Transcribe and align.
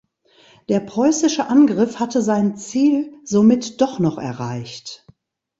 Der 0.67 0.79
preußische 0.79 1.45
Angriff 1.45 1.99
hatte 1.99 2.23
sein 2.23 2.57
Ziel 2.57 3.13
somit 3.23 3.81
doch 3.81 3.99
noch 3.99 4.17
erreicht. 4.17 5.05